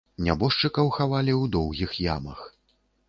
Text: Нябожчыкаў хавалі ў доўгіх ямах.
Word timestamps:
Нябожчыкаў 0.27 0.89
хавалі 0.95 1.33
ў 1.41 1.51
доўгіх 1.57 1.91
ямах. 2.17 2.39